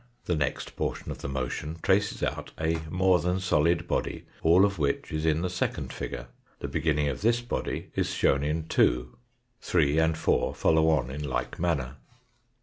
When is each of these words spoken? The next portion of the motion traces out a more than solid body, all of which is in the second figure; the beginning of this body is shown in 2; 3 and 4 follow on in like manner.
The 0.25 0.33
next 0.35 0.75
portion 0.75 1.11
of 1.11 1.19
the 1.19 1.27
motion 1.29 1.77
traces 1.83 2.23
out 2.23 2.49
a 2.59 2.77
more 2.89 3.19
than 3.19 3.39
solid 3.39 3.87
body, 3.87 4.25
all 4.41 4.65
of 4.65 4.79
which 4.79 5.11
is 5.11 5.27
in 5.27 5.41
the 5.43 5.47
second 5.51 5.93
figure; 5.93 6.25
the 6.59 6.67
beginning 6.67 7.07
of 7.07 7.21
this 7.21 7.39
body 7.41 7.91
is 7.93 8.09
shown 8.11 8.43
in 8.43 8.65
2; 8.67 9.15
3 9.61 9.99
and 9.99 10.17
4 10.17 10.55
follow 10.55 10.89
on 10.89 11.11
in 11.11 11.23
like 11.23 11.59
manner. 11.59 11.97